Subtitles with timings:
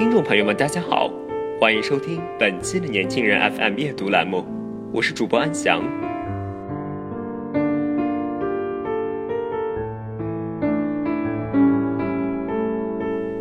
[0.00, 1.10] 听众朋友们，大家好，
[1.60, 4.46] 欢迎收听本期的年轻人 FM 阅读栏目，
[4.94, 5.82] 我是主播安翔。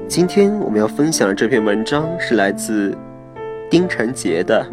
[0.05, 2.93] 今天我们要分享的这篇文章是来自
[3.71, 4.69] 丁晨杰的，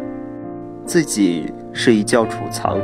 [0.85, 2.77] 自己是一窖储藏。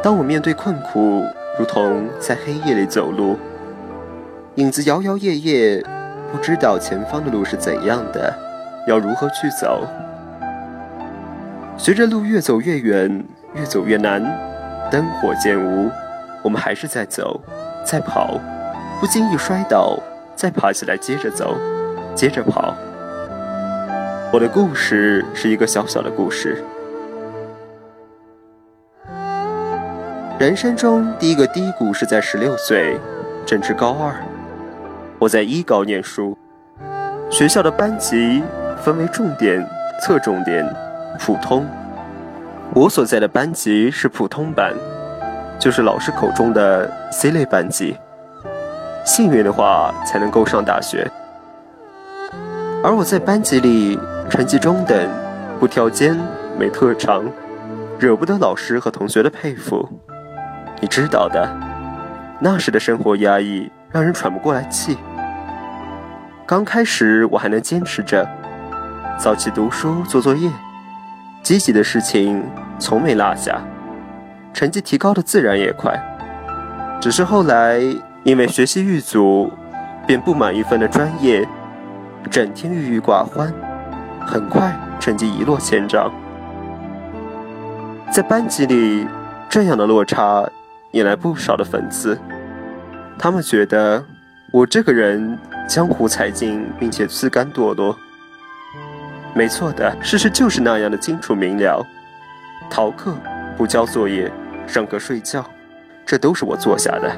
[0.00, 1.24] 当我面对困苦，
[1.58, 3.36] 如同在黑夜里走路，
[4.54, 5.84] 影子摇摇曳曳，
[6.30, 8.32] 不知道前方的路是怎样的，
[8.86, 9.84] 要如何去走？
[11.76, 14.22] 随着路越走越远，越走越难，
[14.88, 15.90] 灯火渐无，
[16.42, 17.40] 我们还是在走，
[17.84, 18.38] 在跑，
[19.00, 19.98] 不经意摔倒，
[20.36, 21.56] 再爬起来接着走，
[22.14, 22.72] 接着跑。
[24.32, 26.62] 我的故事是一个小小的故事。
[30.38, 32.96] 人生中第一个低谷是在十六岁，
[33.44, 34.14] 正值高二。
[35.18, 36.38] 我在一高念书，
[37.28, 38.40] 学校的班级
[38.80, 39.68] 分为重点、
[40.00, 40.64] 侧重点、
[41.18, 41.66] 普通。
[42.72, 44.72] 我所在的班级是普通班，
[45.58, 47.96] 就是老师口中的 C 类班级。
[49.04, 51.04] 幸运的话才能够上大学。
[52.84, 53.98] 而我在班级里
[54.30, 55.10] 成绩中等，
[55.58, 56.16] 不挑尖，
[56.56, 57.24] 没特长，
[57.98, 59.88] 惹不得老师和同学的佩服。
[60.80, 61.48] 你知道的，
[62.38, 64.96] 那时的生活压抑，让人喘不过来气。
[66.46, 68.26] 刚开始我还能坚持着，
[69.18, 70.48] 早起读书、做作业，
[71.42, 72.44] 积极的事情
[72.78, 73.60] 从没落下，
[74.54, 75.98] 成绩提高的自然也快。
[77.00, 77.80] 只是后来
[78.22, 79.52] 因为学习遇阻，
[80.06, 81.46] 便不满一分的专业，
[82.30, 83.52] 整天郁郁寡欢，
[84.24, 86.10] 很快成绩一落千丈。
[88.12, 89.06] 在班级里，
[89.48, 90.48] 这样的落差。
[90.92, 92.18] 引来不少的粉丝，
[93.18, 94.02] 他们觉得
[94.50, 95.38] 我这个人
[95.68, 97.96] 江湖才尽，并且自甘堕落。
[99.34, 101.84] 没错的，事实就是那样的清楚明了。
[102.70, 103.14] 逃课、
[103.56, 104.32] 不交作业、
[104.66, 105.44] 上课睡觉，
[106.06, 107.10] 这都是我做下的。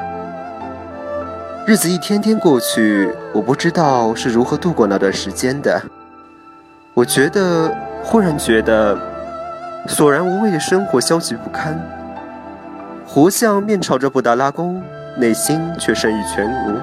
[1.67, 5.81] 日子一天天过去，我不知道是如何度过那段时间的。
[6.93, 8.99] 我觉得，忽然觉得，
[9.87, 11.81] 索然无味的生活消极不堪。
[13.13, 14.81] 活像面朝着布达拉宫，
[15.17, 16.79] 内心却生意全无。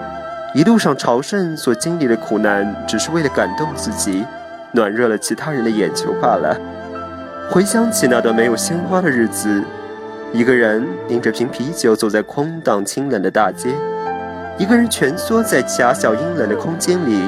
[0.54, 4.26] 一路上朝圣所经历的苦难，只是为了感动自己，
[4.74, 6.60] 暖热了其他人的眼球罢了。
[7.50, 9.64] 回想起那段没有鲜花的日子，
[10.34, 13.70] 一个人拎着瓶啤酒走在空荡清冷的大街，
[14.58, 17.22] 一个人蜷缩在狭小阴冷的空间里，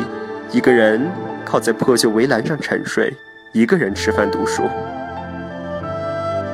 [0.52, 1.10] 一个人
[1.46, 3.16] 靠在破旧围栏上沉睡，
[3.54, 4.64] 一个人吃饭读书。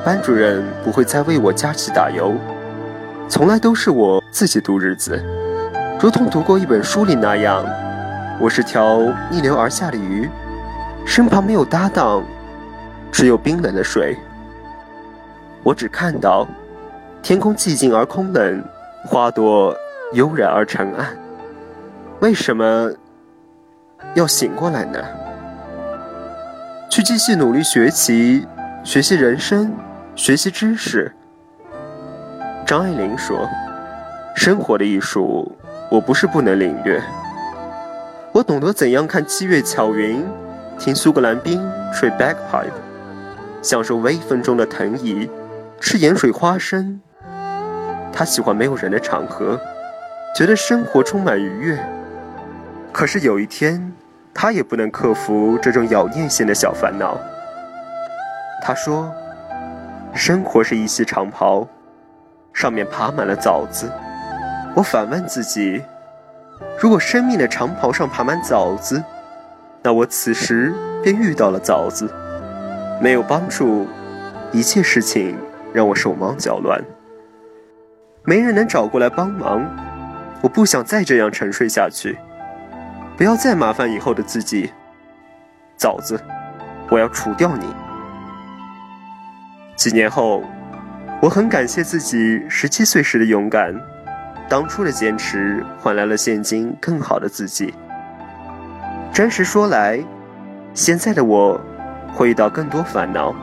[0.06, 2.32] 班主任不会再为我加起打油，
[3.28, 5.20] 从来都是我自己度日子，
[6.00, 7.66] 如同读过一本书里那样，
[8.40, 9.00] 我是条
[9.32, 10.30] 逆流而下的鱼，
[11.04, 12.22] 身旁没有搭档，
[13.10, 14.16] 只有冰冷的水。
[15.64, 16.46] 我只看到
[17.20, 18.62] 天空寂静而空冷，
[19.06, 19.76] 花朵
[20.12, 21.18] 悠然而沉暗。
[22.20, 22.92] 为什么
[24.14, 25.00] 要醒过来呢？
[26.88, 28.46] 去继续努力学习，
[28.84, 29.74] 学习人生。
[30.16, 31.12] 学习知识。
[32.66, 33.46] 张爱玲说
[34.34, 35.54] ：“生活的艺术，
[35.90, 37.02] 我不是不能领略。
[38.32, 40.24] 我懂得怎样看七月巧云，
[40.78, 42.72] 听苏格兰兵吹 bagpipe，
[43.60, 45.28] 享受微风中的藤椅，
[45.80, 46.98] 吃盐水花生。
[48.10, 49.60] 他喜欢没有人的场合，
[50.34, 51.78] 觉得生活充满愉悦。
[52.90, 53.92] 可是有一天，
[54.32, 57.20] 他也不能克服这种咬念性的小烦恼。
[58.62, 59.12] 他说
[60.14, 61.66] ：“生活是一袭长袍，
[62.52, 63.90] 上面爬满了枣子。”
[64.74, 65.82] 我反问自己：
[66.78, 69.02] 如果生命的长袍上爬满枣子，
[69.82, 72.12] 那我此时便遇到了枣子，
[73.00, 73.86] 没有帮助，
[74.52, 75.36] 一切事情
[75.72, 76.82] 让我手忙脚乱。
[78.24, 79.64] 没人能找过来帮忙，
[80.42, 82.18] 我不想再这样沉睡下去，
[83.16, 84.72] 不要再麻烦以后的自己。
[85.78, 86.20] 枣子，
[86.90, 87.66] 我要除掉你。
[89.76, 90.42] 几年后，
[91.20, 93.74] 我很感谢自己十七岁时的勇敢，
[94.48, 97.74] 当初的坚持换来了现今更好的自己。
[99.12, 100.02] 真实说来，
[100.72, 101.60] 现在的我
[102.14, 103.34] 会遇到更多烦恼，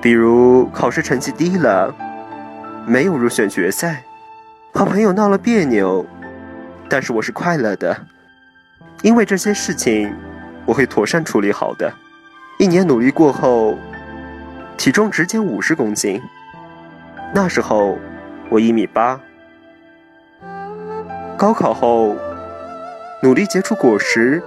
[0.00, 1.94] 比如考试成绩低了。
[2.84, 4.02] 没有入选决赛，
[4.72, 6.04] 和朋友闹了别扭，
[6.88, 7.96] 但是我是快乐的，
[9.02, 10.12] 因为这些事情
[10.66, 11.92] 我会妥善处理好的。
[12.58, 13.78] 一年努力过后，
[14.82, 16.20] 体重直减五十公斤。
[17.32, 17.96] 那时候
[18.50, 19.20] 我一米八。
[21.38, 22.16] 高考后，
[23.22, 24.42] 努力结出果实，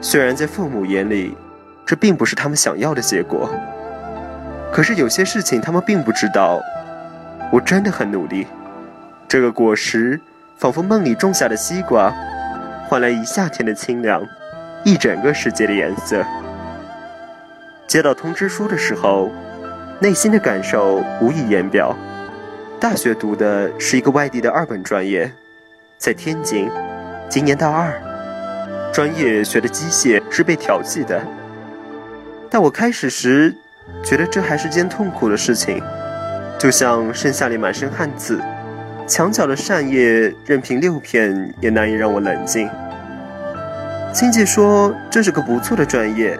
[0.00, 1.36] 虽然在父母眼里，
[1.84, 3.50] 这并不是他们想要的结果，
[4.72, 6.60] 可是有些事情他们并不知道。
[7.52, 8.46] 我真的很努力，
[9.26, 10.20] 这个果实
[10.56, 12.14] 仿佛梦里种下的西瓜，
[12.88, 14.22] 换来一夏天的清凉，
[14.84, 16.24] 一整个世界的颜色。
[17.88, 19.32] 接到通知书的时候，
[20.00, 21.96] 内心的感受无以言表。
[22.78, 25.28] 大学读的是一个外地的二本专业，
[25.96, 26.70] 在天津，
[27.28, 27.92] 今年大二，
[28.92, 31.20] 专业学的机械是被调剂的。
[32.48, 33.52] 但我开始时
[34.04, 35.82] 觉得这还是件痛苦的事情。
[36.56, 38.40] 就像盛夏里满身汗渍，
[39.04, 42.70] 墙角的扇叶任凭六片也难以让我冷静。
[44.12, 46.38] 亲戚说这是个不错的专业，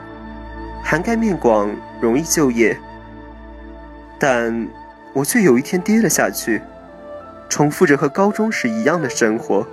[0.85, 2.79] 涵盖面广，容易就业。
[4.19, 4.69] 但
[5.13, 6.61] 我却有一天跌了下去，
[7.49, 9.67] 重复着和高中时一样的生活。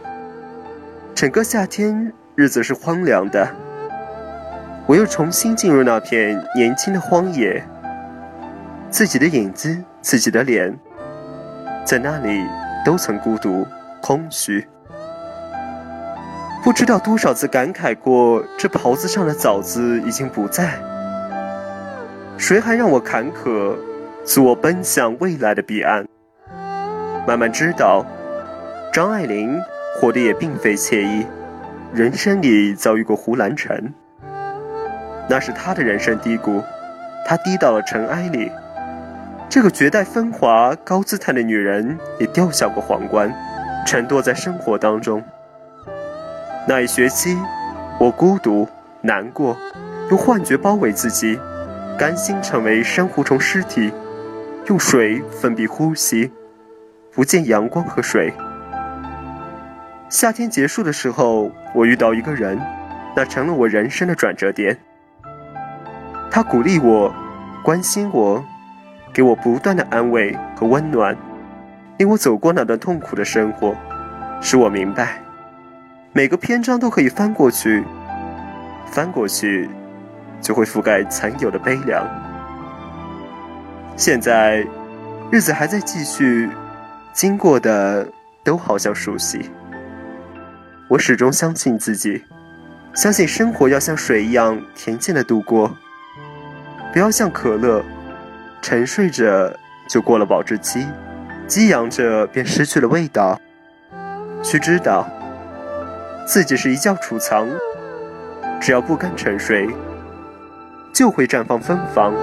[1.14, 3.48] 整个夏天日子是荒凉的，
[4.86, 7.64] 我又重新进入那片年轻的荒野，
[8.90, 9.78] 自己的影子。
[10.06, 10.72] 自己的脸，
[11.84, 12.46] 在那里
[12.86, 13.66] 都曾孤独、
[14.04, 14.68] 空虚。
[16.64, 20.78] 不知道多少次感慨过，这袍子上的枣子已经不在。
[22.38, 23.76] 谁还让我坎坷，
[24.26, 26.08] 阻我奔向未来的彼岸？
[27.28, 28.04] 慢慢知道，
[28.92, 29.62] 张爱玲
[29.96, 31.24] 活得也并非惬意，
[31.94, 33.94] 人生里遭遇过胡兰成，
[35.30, 36.60] 那是她的人生低谷，
[37.24, 38.52] 她低到了尘埃里。
[39.48, 43.32] 这个绝代风华、高姿态的女人也掉下过皇冠，
[43.86, 45.24] 沉堕在生活当中。
[46.68, 47.38] 那一学期，
[48.00, 48.68] 我孤独、
[49.02, 49.56] 难过，
[50.10, 51.40] 用幻觉包围自己，
[51.96, 53.94] 甘心成为珊瑚虫尸体，
[54.68, 56.32] 用水粉笔呼吸，
[57.14, 58.34] 不见阳光和水。
[60.10, 62.60] 夏天结束的时候，我遇到一个人，
[63.16, 64.76] 那成了我人生的转折点。
[66.32, 67.14] 他鼓励我，
[67.64, 68.44] 关心我。
[69.14, 71.16] 给我不断的安慰和温暖，
[71.98, 73.74] 令我走过那段痛苦的生活，
[74.42, 75.22] 使我明白，
[76.12, 77.82] 每个篇章都可以翻过去，
[78.88, 79.70] 翻过去，
[80.42, 82.06] 就会覆盖残有的悲凉。
[83.98, 84.66] 现在，
[85.32, 86.50] 日子还在继续，
[87.14, 88.06] 经过的
[88.44, 89.50] 都好像熟悉。
[90.90, 92.22] 我始终相信自己，
[92.94, 95.74] 相信生活要像水一样恬静的度过，
[96.92, 97.82] 不要像可乐。
[98.62, 99.24] 沉睡着
[99.88, 100.86] 就过了保质期，
[101.48, 103.40] 激扬着便失去了味道。
[104.44, 105.08] 须知道，
[106.28, 107.48] 自己是一窖储藏，
[108.60, 109.70] 只要不甘沉睡，
[110.94, 112.14] 就会绽放芬芳。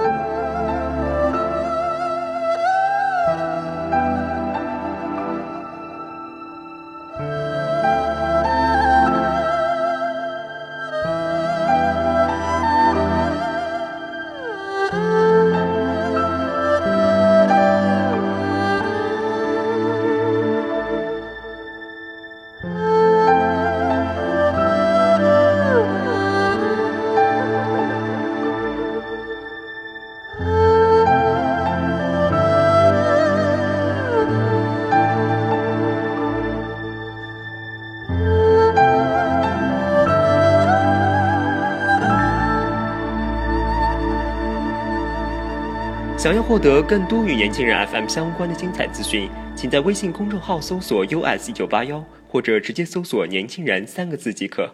[46.17, 52.03] 想要获得更多与年轻人 FM 相关的精彩资讯，请在微信公众号搜索 US 一九八幺。
[52.33, 54.73] 或者直接搜索“年轻人”三个字即可。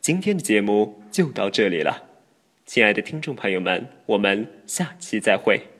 [0.00, 2.04] 今天的节目就到这里了，
[2.64, 5.75] 亲爱的听众朋友们，我们下期再会。